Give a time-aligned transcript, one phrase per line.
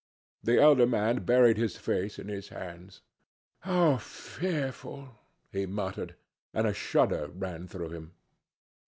[0.43, 3.01] The elder man buried his face in his hands.
[3.59, 5.09] "How fearful,"
[5.51, 6.15] he muttered,
[6.55, 8.11] and a shudder ran through him.